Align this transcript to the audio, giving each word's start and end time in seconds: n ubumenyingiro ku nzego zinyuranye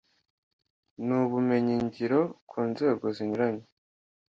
n 1.05 1.07
ubumenyingiro 1.21 2.19
ku 2.49 2.57
nzego 2.71 3.05
zinyuranye 3.15 3.65